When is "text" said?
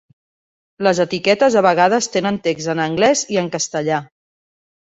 2.49-2.73